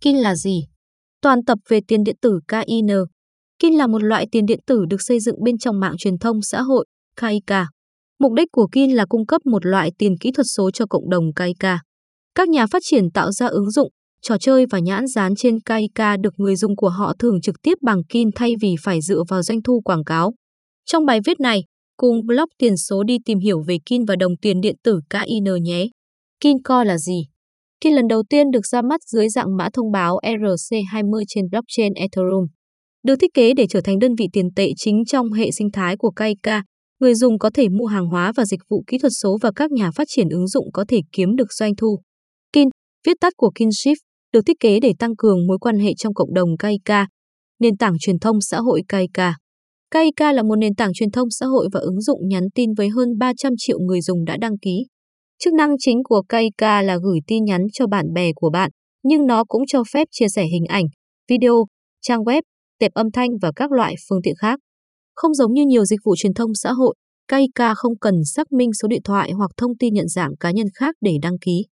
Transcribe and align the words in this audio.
KIN 0.00 0.16
là 0.16 0.34
gì? 0.34 0.64
Toàn 1.22 1.44
tập 1.44 1.58
về 1.68 1.80
tiền 1.88 2.04
điện 2.04 2.16
tử 2.22 2.40
KIN. 2.48 2.86
KIN 3.58 3.74
là 3.74 3.86
một 3.86 4.02
loại 4.02 4.26
tiền 4.32 4.46
điện 4.46 4.60
tử 4.66 4.84
được 4.90 5.02
xây 5.02 5.20
dựng 5.20 5.44
bên 5.44 5.58
trong 5.58 5.80
mạng 5.80 5.94
truyền 5.98 6.18
thông 6.18 6.42
xã 6.42 6.62
hội 6.62 6.86
KIK. 7.16 7.56
Mục 8.20 8.32
đích 8.32 8.48
của 8.52 8.68
KIN 8.72 8.90
là 8.90 9.06
cung 9.08 9.26
cấp 9.26 9.46
một 9.46 9.66
loại 9.66 9.90
tiền 9.98 10.18
kỹ 10.20 10.32
thuật 10.32 10.46
số 10.56 10.70
cho 10.70 10.86
cộng 10.86 11.10
đồng 11.10 11.24
KIK. 11.34 11.68
Các 12.34 12.48
nhà 12.48 12.66
phát 12.66 12.82
triển 12.84 13.10
tạo 13.10 13.32
ra 13.32 13.46
ứng 13.46 13.70
dụng, 13.70 13.88
trò 14.22 14.38
chơi 14.40 14.66
và 14.70 14.78
nhãn 14.78 15.06
dán 15.06 15.34
trên 15.36 15.60
KIK 15.60 16.02
được 16.20 16.34
người 16.36 16.56
dùng 16.56 16.76
của 16.76 16.88
họ 16.88 17.12
thường 17.18 17.40
trực 17.40 17.54
tiếp 17.62 17.74
bằng 17.82 18.04
KIN 18.08 18.30
thay 18.34 18.54
vì 18.60 18.74
phải 18.82 19.00
dựa 19.00 19.22
vào 19.28 19.42
doanh 19.42 19.62
thu 19.62 19.80
quảng 19.80 20.04
cáo. 20.04 20.34
Trong 20.86 21.06
bài 21.06 21.20
viết 21.24 21.40
này, 21.40 21.64
cùng 21.96 22.26
blog 22.26 22.48
tiền 22.58 22.76
số 22.76 23.02
đi 23.02 23.16
tìm 23.24 23.38
hiểu 23.38 23.62
về 23.66 23.78
KIN 23.86 24.04
và 24.04 24.16
đồng 24.16 24.36
tiền 24.42 24.60
điện 24.60 24.76
tử 24.84 25.00
KIN 25.10 25.62
nhé. 25.62 25.86
KIN 26.40 26.62
co 26.62 26.84
là 26.84 26.98
gì? 26.98 27.26
Khi 27.84 27.90
lần 27.90 28.08
đầu 28.08 28.22
tiên 28.30 28.50
được 28.50 28.66
ra 28.66 28.82
mắt 28.82 29.00
dưới 29.06 29.28
dạng 29.28 29.56
mã 29.56 29.68
thông 29.72 29.92
báo 29.92 30.18
ERC20 30.22 31.22
trên 31.28 31.44
blockchain 31.50 31.92
Ethereum. 31.94 32.46
Được 33.02 33.16
thiết 33.20 33.34
kế 33.34 33.54
để 33.54 33.66
trở 33.66 33.80
thành 33.80 33.98
đơn 33.98 34.14
vị 34.18 34.26
tiền 34.32 34.48
tệ 34.56 34.72
chính 34.76 35.04
trong 35.04 35.32
hệ 35.32 35.50
sinh 35.50 35.68
thái 35.72 35.96
của 35.96 36.10
KIK, 36.10 36.52
người 37.00 37.14
dùng 37.14 37.38
có 37.38 37.50
thể 37.54 37.68
mua 37.68 37.86
hàng 37.86 38.06
hóa 38.06 38.32
và 38.36 38.44
dịch 38.44 38.60
vụ 38.70 38.84
kỹ 38.86 38.98
thuật 38.98 39.12
số 39.22 39.38
và 39.42 39.50
các 39.56 39.70
nhà 39.70 39.90
phát 39.90 40.04
triển 40.08 40.28
ứng 40.28 40.48
dụng 40.48 40.72
có 40.72 40.84
thể 40.88 41.00
kiếm 41.12 41.36
được 41.36 41.52
doanh 41.52 41.76
thu. 41.76 41.98
KIN, 42.52 42.68
viết 43.06 43.16
tắt 43.20 43.32
của 43.36 43.50
Kinship, 43.54 43.98
được 44.32 44.40
thiết 44.46 44.60
kế 44.60 44.80
để 44.80 44.92
tăng 44.98 45.16
cường 45.16 45.46
mối 45.46 45.58
quan 45.60 45.78
hệ 45.78 45.94
trong 45.94 46.14
cộng 46.14 46.34
đồng 46.34 46.56
KIK, 46.58 46.94
nền 47.60 47.76
tảng 47.76 47.94
truyền 48.00 48.18
thông 48.18 48.40
xã 48.40 48.60
hội 48.60 48.82
KIK. 48.88 49.22
KIK 49.90 50.20
là 50.20 50.42
một 50.42 50.56
nền 50.56 50.74
tảng 50.74 50.92
truyền 50.94 51.10
thông 51.10 51.30
xã 51.30 51.46
hội 51.46 51.68
và 51.72 51.80
ứng 51.80 52.00
dụng 52.00 52.28
nhắn 52.28 52.42
tin 52.54 52.74
với 52.74 52.88
hơn 52.88 53.18
300 53.18 53.52
triệu 53.58 53.78
người 53.78 54.00
dùng 54.00 54.24
đã 54.24 54.36
đăng 54.40 54.58
ký. 54.58 54.84
Chức 55.38 55.54
năng 55.54 55.78
chính 55.78 56.02
của 56.04 56.22
KIK 56.28 56.62
là 56.62 56.98
gửi 57.02 57.18
tin 57.26 57.44
nhắn 57.44 57.60
cho 57.72 57.86
bạn 57.86 58.12
bè 58.12 58.30
của 58.34 58.50
bạn, 58.50 58.70
nhưng 59.02 59.26
nó 59.26 59.44
cũng 59.44 59.62
cho 59.66 59.82
phép 59.92 60.08
chia 60.10 60.28
sẻ 60.28 60.44
hình 60.52 60.64
ảnh, 60.64 60.84
video, 61.28 61.64
trang 62.02 62.20
web, 62.24 62.42
tệp 62.78 62.92
âm 62.94 63.10
thanh 63.10 63.28
và 63.42 63.52
các 63.56 63.72
loại 63.72 63.94
phương 64.08 64.22
tiện 64.22 64.34
khác. 64.38 64.58
Không 65.14 65.34
giống 65.34 65.52
như 65.52 65.66
nhiều 65.66 65.84
dịch 65.84 66.00
vụ 66.04 66.16
truyền 66.16 66.34
thông 66.34 66.54
xã 66.54 66.72
hội, 66.72 66.94
KIK 67.28 67.64
không 67.76 67.98
cần 68.00 68.14
xác 68.24 68.52
minh 68.52 68.70
số 68.82 68.88
điện 68.88 69.02
thoại 69.04 69.32
hoặc 69.32 69.50
thông 69.56 69.76
tin 69.78 69.94
nhận 69.94 70.08
dạng 70.08 70.36
cá 70.40 70.50
nhân 70.50 70.66
khác 70.74 70.94
để 71.00 71.12
đăng 71.22 71.38
ký. 71.38 71.64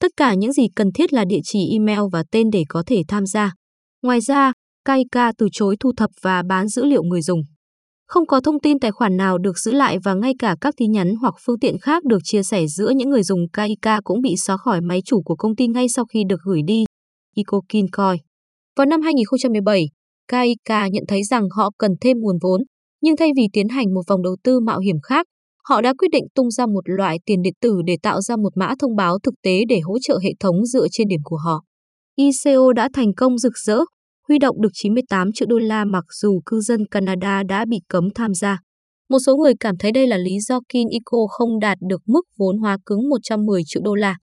Tất 0.00 0.10
cả 0.16 0.34
những 0.34 0.52
gì 0.52 0.66
cần 0.76 0.92
thiết 0.94 1.12
là 1.12 1.24
địa 1.24 1.40
chỉ 1.44 1.58
email 1.72 2.00
và 2.12 2.24
tên 2.30 2.50
để 2.52 2.64
có 2.68 2.82
thể 2.86 3.02
tham 3.08 3.26
gia. 3.26 3.52
Ngoài 4.02 4.20
ra, 4.20 4.52
KIK 4.84 5.20
từ 5.38 5.48
chối 5.52 5.76
thu 5.80 5.92
thập 5.96 6.10
và 6.22 6.42
bán 6.48 6.68
dữ 6.68 6.84
liệu 6.84 7.02
người 7.02 7.22
dùng. 7.22 7.40
Không 8.08 8.26
có 8.26 8.40
thông 8.40 8.60
tin 8.60 8.78
tài 8.78 8.92
khoản 8.92 9.16
nào 9.16 9.38
được 9.38 9.58
giữ 9.58 9.72
lại 9.72 9.98
và 10.04 10.14
ngay 10.14 10.32
cả 10.38 10.56
các 10.60 10.74
tin 10.76 10.92
nhắn 10.92 11.14
hoặc 11.20 11.34
phương 11.44 11.58
tiện 11.58 11.78
khác 11.78 12.04
được 12.04 12.18
chia 12.24 12.42
sẻ 12.42 12.66
giữa 12.66 12.90
những 12.96 13.10
người 13.10 13.22
dùng 13.22 13.40
KIK 13.52 13.88
cũng 14.04 14.20
bị 14.20 14.36
xóa 14.36 14.56
khỏi 14.56 14.80
máy 14.80 15.02
chủ 15.04 15.22
của 15.22 15.36
công 15.36 15.56
ty 15.56 15.66
ngay 15.66 15.86
sau 15.88 16.04
khi 16.04 16.22
được 16.28 16.40
gửi 16.44 16.60
đi. 16.66 16.84
EcoKin 17.36 17.86
Coin 17.90 18.20
Vào 18.76 18.86
năm 18.86 19.02
2017, 19.02 19.86
KIK 20.32 20.74
nhận 20.92 21.04
thấy 21.08 21.24
rằng 21.24 21.42
họ 21.56 21.70
cần 21.78 21.90
thêm 22.00 22.16
nguồn 22.20 22.36
vốn, 22.42 22.62
nhưng 23.02 23.16
thay 23.16 23.30
vì 23.36 23.42
tiến 23.52 23.68
hành 23.68 23.94
một 23.94 24.02
vòng 24.08 24.22
đầu 24.22 24.36
tư 24.44 24.60
mạo 24.60 24.78
hiểm 24.78 24.96
khác, 25.02 25.26
họ 25.68 25.80
đã 25.80 25.94
quyết 25.98 26.08
định 26.12 26.24
tung 26.34 26.50
ra 26.50 26.66
một 26.66 26.82
loại 26.84 27.18
tiền 27.26 27.42
điện 27.42 27.54
tử 27.60 27.76
để 27.86 27.96
tạo 28.02 28.20
ra 28.20 28.36
một 28.36 28.56
mã 28.56 28.74
thông 28.78 28.96
báo 28.96 29.18
thực 29.22 29.34
tế 29.42 29.64
để 29.68 29.80
hỗ 29.80 29.98
trợ 30.02 30.18
hệ 30.22 30.30
thống 30.40 30.66
dựa 30.66 30.86
trên 30.92 31.08
điểm 31.08 31.20
của 31.24 31.36
họ. 31.36 31.62
ICO 32.16 32.72
đã 32.72 32.88
thành 32.92 33.14
công 33.14 33.38
rực 33.38 33.58
rỡ, 33.58 33.78
huy 34.28 34.38
động 34.38 34.60
được 34.60 34.68
98 34.72 35.32
triệu 35.32 35.48
đô 35.48 35.58
la 35.58 35.84
mặc 35.84 36.04
dù 36.20 36.40
cư 36.46 36.60
dân 36.60 36.86
Canada 36.86 37.42
đã 37.48 37.64
bị 37.68 37.76
cấm 37.88 38.08
tham 38.14 38.34
gia. 38.34 38.58
Một 39.10 39.18
số 39.26 39.36
người 39.36 39.52
cảm 39.60 39.76
thấy 39.76 39.92
đây 39.92 40.06
là 40.06 40.16
lý 40.16 40.40
do 40.40 40.60
Kin 40.68 40.88
Eco 40.88 41.26
không 41.30 41.60
đạt 41.60 41.78
được 41.88 42.02
mức 42.06 42.22
vốn 42.38 42.58
hóa 42.58 42.78
cứng 42.86 43.08
110 43.08 43.62
triệu 43.66 43.82
đô 43.84 43.94
la. 43.94 44.16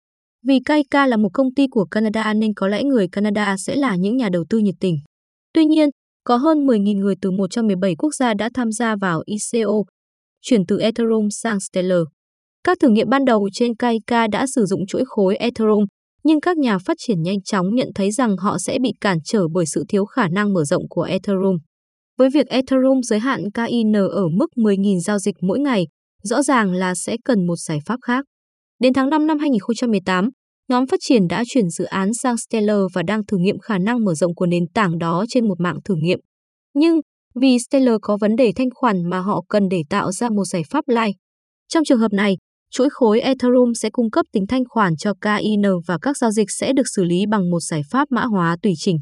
Vì 0.47 0.59
KK 0.61 0.95
là 0.95 1.17
một 1.17 1.29
công 1.33 1.55
ty 1.55 1.67
của 1.71 1.85
Canada 1.85 2.35
nên 2.35 2.55
có 2.55 2.69
lẽ 2.69 2.83
người 2.83 3.09
Canada 3.13 3.57
sẽ 3.59 3.77
là 3.77 3.97
những 3.97 4.17
nhà 4.17 4.29
đầu 4.33 4.45
tư 4.51 4.59
nhiệt 4.59 4.75
tình. 4.81 4.97
Tuy 5.55 5.65
nhiên, 5.65 5.89
có 6.25 6.37
hơn 6.37 6.67
10.000 6.67 6.99
người 6.99 7.15
từ 7.23 7.31
117 7.31 7.95
quốc 7.99 8.15
gia 8.15 8.35
đã 8.35 8.51
tham 8.55 8.73
gia 8.73 8.97
vào 8.97 9.23
ICO, 9.27 9.83
chuyển 10.41 10.67
từ 10.67 10.79
Ethereum 10.79 11.29
sang 11.31 11.61
Stellar. 11.61 12.03
Các 12.65 12.79
thử 12.81 12.89
nghiệm 12.89 13.09
ban 13.09 13.25
đầu 13.25 13.49
trên 13.53 13.75
KK 13.75 14.13
đã 14.33 14.47
sử 14.55 14.65
dụng 14.65 14.87
chuỗi 14.87 15.03
khối 15.07 15.37
Ethereum, 15.37 15.85
nhưng 16.25 16.41
các 16.41 16.59
nhà 16.59 16.79
phát 16.79 16.97
triển 17.01 17.23
nhanh 17.23 17.43
chóng 17.43 17.75
nhận 17.75 17.89
thấy 17.95 18.11
rằng 18.11 18.37
họ 18.37 18.59
sẽ 18.59 18.79
bị 18.83 18.93
cản 19.01 19.19
trở 19.25 19.49
bởi 19.49 19.67
sự 19.67 19.85
thiếu 19.89 20.05
khả 20.05 20.29
năng 20.29 20.53
mở 20.53 20.65
rộng 20.65 20.89
của 20.89 21.03
Ethereum. 21.03 21.57
Với 22.19 22.31
việc 22.31 22.47
Ethereum 22.47 23.01
giới 23.03 23.19
hạn 23.19 23.41
KIN 23.55 23.93
ở 23.93 24.29
mức 24.39 24.47
10.000 24.57 25.01
giao 25.01 25.19
dịch 25.19 25.35
mỗi 25.41 25.61
ngày, 25.61 25.87
rõ 26.23 26.43
ràng 26.43 26.73
là 26.73 26.95
sẽ 26.95 27.17
cần 27.25 27.47
một 27.47 27.57
giải 27.57 27.79
pháp 27.87 27.97
khác. 28.03 28.25
Đến 28.81 28.93
tháng 28.93 29.11
5 29.11 29.27
năm 29.27 29.39
2018, 29.39 30.29
nhóm 30.69 30.87
phát 30.87 31.01
triển 31.01 31.29
đã 31.29 31.45
chuyển 31.47 31.69
dự 31.71 31.85
án 31.85 32.15
sang 32.15 32.37
Stellar 32.37 32.81
và 32.93 33.03
đang 33.03 33.27
thử 33.27 33.37
nghiệm 33.41 33.59
khả 33.59 33.79
năng 33.79 34.05
mở 34.05 34.15
rộng 34.15 34.35
của 34.35 34.47
nền 34.47 34.67
tảng 34.75 34.99
đó 34.99 35.25
trên 35.29 35.49
một 35.49 35.61
mạng 35.61 35.79
thử 35.85 35.95
nghiệm. 35.99 36.19
Nhưng 36.75 37.01
vì 37.35 37.59
Stellar 37.59 37.97
có 38.03 38.17
vấn 38.21 38.37
đề 38.37 38.53
thanh 38.57 38.69
khoản 38.75 39.11
mà 39.11 39.19
họ 39.21 39.45
cần 39.49 39.69
để 39.69 39.83
tạo 39.91 40.13
ra 40.13 40.29
một 40.31 40.45
giải 40.45 40.63
pháp 40.71 40.89
lai. 40.89 41.15
Trong 41.69 41.85
trường 41.85 41.99
hợp 41.99 42.13
này, 42.13 42.37
chuỗi 42.73 42.89
khối 42.91 43.21
Ethereum 43.21 43.73
sẽ 43.73 43.91
cung 43.91 44.11
cấp 44.11 44.27
tính 44.33 44.47
thanh 44.47 44.65
khoản 44.69 44.97
cho 44.97 45.13
KIN 45.15 45.63
và 45.87 45.99
các 46.03 46.17
giao 46.17 46.31
dịch 46.31 46.51
sẽ 46.51 46.73
được 46.73 46.89
xử 46.95 47.05
lý 47.05 47.25
bằng 47.31 47.51
một 47.51 47.61
giải 47.61 47.83
pháp 47.91 48.11
mã 48.11 48.25
hóa 48.25 48.57
tùy 48.63 48.73
chỉnh. 48.77 48.99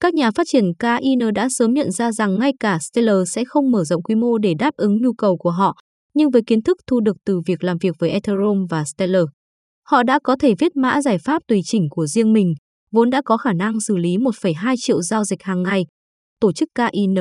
Các 0.00 0.14
nhà 0.14 0.30
phát 0.30 0.46
triển 0.50 0.64
KIN 0.78 1.18
đã 1.34 1.48
sớm 1.50 1.72
nhận 1.72 1.90
ra 1.90 2.12
rằng 2.12 2.38
ngay 2.38 2.52
cả 2.60 2.78
Stellar 2.78 3.18
sẽ 3.26 3.44
không 3.44 3.70
mở 3.70 3.84
rộng 3.84 4.02
quy 4.02 4.14
mô 4.14 4.38
để 4.38 4.54
đáp 4.58 4.74
ứng 4.76 5.02
nhu 5.02 5.12
cầu 5.12 5.36
của 5.36 5.50
họ, 5.50 5.76
nhưng 6.14 6.30
với 6.30 6.42
kiến 6.46 6.62
thức 6.62 6.76
thu 6.86 7.00
được 7.00 7.16
từ 7.24 7.40
việc 7.46 7.64
làm 7.64 7.78
việc 7.78 7.94
với 7.98 8.10
Ethereum 8.10 8.66
và 8.70 8.84
Stellar, 8.84 9.24
họ 9.86 10.02
đã 10.02 10.18
có 10.24 10.36
thể 10.40 10.54
viết 10.58 10.76
mã 10.76 11.02
giải 11.02 11.18
pháp 11.18 11.42
tùy 11.48 11.60
chỉnh 11.64 11.86
của 11.90 12.06
riêng 12.06 12.32
mình, 12.32 12.54
vốn 12.92 13.10
đã 13.10 13.22
có 13.24 13.36
khả 13.36 13.52
năng 13.52 13.80
xử 13.80 13.96
lý 13.96 14.16
1,2 14.16 14.74
triệu 14.78 15.02
giao 15.02 15.24
dịch 15.24 15.42
hàng 15.42 15.62
ngày. 15.62 15.86
Tổ 16.40 16.52
chức 16.52 16.68
KIN 16.74 17.14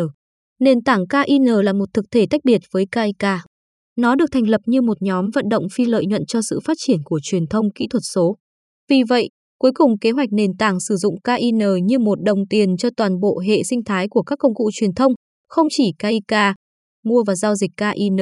Nền 0.60 0.84
tảng 0.84 1.08
KIN 1.08 1.46
là 1.46 1.74
một 1.74 1.86
thực 1.94 2.06
thể 2.12 2.26
tách 2.30 2.42
biệt 2.44 2.62
với 2.72 2.86
KIK. 2.92 3.53
Nó 3.98 4.16
được 4.16 4.26
thành 4.32 4.50
lập 4.50 4.62
như 4.66 4.82
một 4.82 5.02
nhóm 5.02 5.26
vận 5.34 5.50
động 5.50 5.64
phi 5.74 5.86
lợi 5.86 6.06
nhuận 6.06 6.26
cho 6.26 6.42
sự 6.42 6.60
phát 6.64 6.78
triển 6.78 6.98
của 7.06 7.20
truyền 7.24 7.48
thông 7.48 7.72
kỹ 7.76 7.88
thuật 7.90 8.04
số. 8.14 8.36
Vì 8.90 9.04
vậy, 9.10 9.30
cuối 9.60 9.72
cùng 9.76 10.00
kế 10.00 10.12
hoạch 10.12 10.30
nền 10.32 10.52
tảng 10.60 10.80
sử 10.80 10.96
dụng 10.96 11.16
KIN 11.24 11.86
như 11.86 12.00
một 12.00 12.24
đồng 12.24 12.48
tiền 12.50 12.78
cho 12.78 12.90
toàn 12.98 13.20
bộ 13.20 13.40
hệ 13.48 13.64
sinh 13.64 13.84
thái 13.84 14.08
của 14.10 14.24
các 14.24 14.36
công 14.40 14.56
cụ 14.56 14.70
truyền 14.74 14.94
thông, 14.94 15.14
không 15.48 15.68
chỉ 15.72 15.92
KIK, 16.00 16.38
mua 17.04 17.24
và 17.28 17.36
giao 17.36 17.56
dịch 17.56 17.72
KIN. 17.78 18.16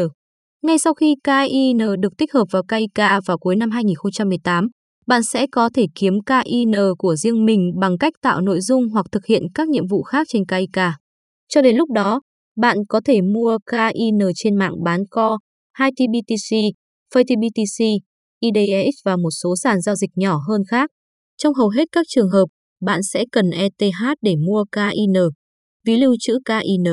Ngay 0.62 0.80
sau 0.80 0.94
khi 0.94 1.16
KIN 1.24 1.78
được 2.00 2.14
tích 2.18 2.34
hợp 2.34 2.46
vào 2.52 2.64
KIK 2.64 3.00
vào 3.26 3.38
cuối 3.38 3.56
năm 3.56 3.72
2018, 3.72 4.68
bạn 5.08 5.24
sẽ 5.24 5.48
có 5.52 5.70
thể 5.74 5.86
kiếm 5.96 6.14
KIN 6.26 6.72
của 6.98 7.16
riêng 7.16 7.46
mình 7.46 7.72
bằng 7.80 7.98
cách 7.98 8.14
tạo 8.22 8.42
nội 8.42 8.62
dung 8.62 8.90
hoặc 8.90 9.06
thực 9.12 9.26
hiện 9.26 9.44
các 9.54 9.70
nhiệm 9.70 9.88
vụ 9.88 10.04
khác 10.04 10.28
trên 10.30 10.46
KIK. 10.46 10.82
Cho 11.50 11.62
đến 11.62 11.76
lúc 11.76 11.90
đó, 11.92 12.22
bạn 12.58 12.78
có 12.90 13.02
thể 13.06 13.22
mua 13.22 13.58
KIN 13.72 14.20
trên 14.36 14.56
mạng 14.56 14.84
bán 14.84 15.04
co, 15.10 15.38
2TBTC, 15.78 16.72
FTBTC, 17.14 18.00
IDEX 18.40 18.94
và 19.06 19.16
một 19.16 19.32
số 19.44 19.56
sàn 19.56 19.82
giao 19.82 19.96
dịch 19.96 20.10
nhỏ 20.16 20.40
hơn 20.48 20.62
khác. 20.68 20.90
Trong 21.38 21.54
hầu 21.54 21.70
hết 21.70 21.86
các 21.92 22.06
trường 22.10 22.30
hợp, 22.30 22.46
bạn 22.82 23.04
sẽ 23.04 23.26
cần 23.32 23.50
ETH 23.50 24.14
để 24.22 24.36
mua 24.36 24.66
KIN, 24.72 25.14
ví 25.86 25.98
lưu 25.98 26.16
trữ 26.20 26.38
KIN. 26.46 26.84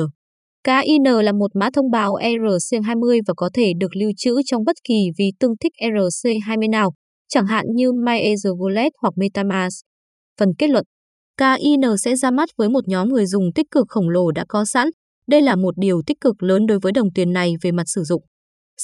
KIN 0.63 1.03
là 1.23 1.31
một 1.31 1.55
mã 1.55 1.69
thông 1.73 1.91
báo 1.91 2.13
ERC20 2.13 3.21
và 3.27 3.33
có 3.37 3.49
thể 3.53 3.73
được 3.77 3.95
lưu 3.95 4.11
trữ 4.17 4.35
trong 4.45 4.63
bất 4.63 4.75
kỳ 4.83 5.09
ví 5.17 5.31
tương 5.39 5.57
thích 5.57 5.73
ERC20 5.81 6.69
nào, 6.69 6.93
chẳng 7.27 7.47
hạn 7.47 7.65
như 7.75 7.91
MyAzer 7.91 8.57
Wallet 8.57 8.89
hoặc 9.01 9.13
MetaMask. 9.17 9.85
Phần 10.39 10.49
kết 10.57 10.69
luận 10.69 10.85
KIN 11.37 11.97
sẽ 11.99 12.15
ra 12.15 12.31
mắt 12.31 12.49
với 12.57 12.69
một 12.69 12.87
nhóm 12.87 13.09
người 13.09 13.25
dùng 13.25 13.53
tích 13.55 13.65
cực 13.71 13.85
khổng 13.89 14.09
lồ 14.09 14.31
đã 14.31 14.45
có 14.47 14.65
sẵn. 14.65 14.87
Đây 15.27 15.41
là 15.41 15.55
một 15.55 15.77
điều 15.77 16.01
tích 16.05 16.17
cực 16.21 16.43
lớn 16.43 16.65
đối 16.65 16.79
với 16.79 16.91
đồng 16.91 17.13
tiền 17.15 17.33
này 17.33 17.53
về 17.61 17.71
mặt 17.71 17.83
sử 17.85 18.03
dụng. 18.03 18.23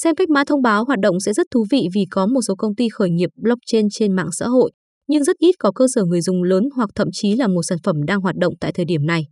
Xem 0.02 0.14
cách 0.14 0.30
mã 0.30 0.44
thông 0.46 0.62
báo 0.62 0.84
hoạt 0.84 1.00
động 1.00 1.20
sẽ 1.20 1.32
rất 1.32 1.46
thú 1.50 1.66
vị 1.70 1.88
vì 1.94 2.04
có 2.10 2.26
một 2.26 2.40
số 2.48 2.54
công 2.54 2.74
ty 2.74 2.88
khởi 2.88 3.10
nghiệp 3.10 3.30
blockchain 3.36 3.86
trên 3.90 4.12
mạng 4.12 4.32
xã 4.32 4.46
hội, 4.46 4.72
nhưng 5.08 5.24
rất 5.24 5.36
ít 5.38 5.54
có 5.58 5.72
cơ 5.74 5.86
sở 5.94 6.04
người 6.04 6.20
dùng 6.20 6.42
lớn 6.42 6.64
hoặc 6.76 6.90
thậm 6.94 7.08
chí 7.12 7.34
là 7.34 7.46
một 7.46 7.62
sản 7.62 7.78
phẩm 7.84 7.96
đang 8.06 8.20
hoạt 8.20 8.36
động 8.36 8.54
tại 8.60 8.72
thời 8.72 8.84
điểm 8.84 9.06
này. 9.06 9.22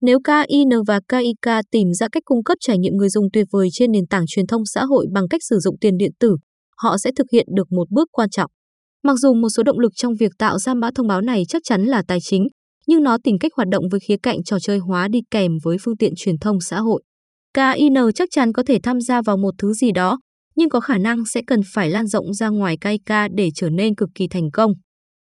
Nếu 0.00 0.18
KIN 0.24 0.68
và 0.86 1.00
KIK 1.08 1.50
tìm 1.70 1.92
ra 1.92 2.08
cách 2.12 2.22
cung 2.24 2.44
cấp 2.44 2.58
trải 2.60 2.78
nghiệm 2.78 2.96
người 2.96 3.08
dùng 3.08 3.26
tuyệt 3.32 3.46
vời 3.50 3.68
trên 3.72 3.92
nền 3.92 4.06
tảng 4.06 4.24
truyền 4.28 4.46
thông 4.46 4.62
xã 4.66 4.84
hội 4.84 5.06
bằng 5.12 5.28
cách 5.28 5.40
sử 5.44 5.58
dụng 5.58 5.76
tiền 5.80 5.96
điện 5.96 6.12
tử, 6.20 6.36
họ 6.76 6.98
sẽ 6.98 7.10
thực 7.16 7.26
hiện 7.32 7.46
được 7.56 7.72
một 7.72 7.90
bước 7.90 8.08
quan 8.12 8.30
trọng. 8.30 8.50
Mặc 9.02 9.14
dù 9.18 9.34
một 9.34 9.48
số 9.48 9.62
động 9.62 9.78
lực 9.78 9.92
trong 9.96 10.14
việc 10.20 10.32
tạo 10.38 10.58
ra 10.58 10.74
mã 10.74 10.90
thông 10.94 11.06
báo 11.06 11.20
này 11.20 11.42
chắc 11.48 11.62
chắn 11.64 11.84
là 11.84 12.02
tài 12.08 12.18
chính, 12.22 12.46
nhưng 12.86 13.02
nó 13.02 13.16
tìm 13.24 13.38
cách 13.40 13.52
hoạt 13.56 13.68
động 13.68 13.84
với 13.90 14.00
khía 14.00 14.16
cạnh 14.22 14.44
trò 14.44 14.58
chơi 14.60 14.78
hóa 14.78 15.08
đi 15.08 15.20
kèm 15.30 15.52
với 15.62 15.76
phương 15.80 15.96
tiện 15.96 16.12
truyền 16.16 16.38
thông 16.38 16.60
xã 16.60 16.80
hội. 16.80 17.02
KIN 17.56 17.94
chắc 18.14 18.28
chắn 18.32 18.52
có 18.52 18.62
thể 18.66 18.78
tham 18.82 19.00
gia 19.00 19.22
vào 19.22 19.36
một 19.36 19.54
thứ 19.58 19.72
gì 19.72 19.92
đó, 19.92 20.18
nhưng 20.56 20.68
có 20.68 20.80
khả 20.80 20.98
năng 20.98 21.24
sẽ 21.26 21.40
cần 21.46 21.60
phải 21.74 21.90
lan 21.90 22.06
rộng 22.06 22.34
ra 22.34 22.48
ngoài 22.48 22.76
KIK 22.80 23.14
để 23.34 23.48
trở 23.54 23.70
nên 23.70 23.94
cực 23.94 24.08
kỳ 24.14 24.28
thành 24.28 24.50
công. 24.50 24.72